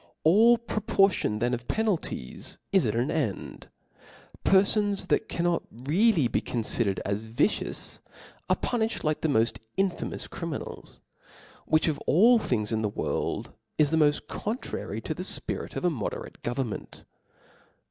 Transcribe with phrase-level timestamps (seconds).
[0.23, 3.69] All proportion then of penalties is at an end.
[4.43, 8.01] Perfons that cannot really be confidered as vicious,
[8.49, 11.01] are punilhed like the moft infamous criminals*,
[11.71, 15.75] yrhich of all things in the world is the moft con trary to the fpirit
[15.75, 17.03] of a moderate government.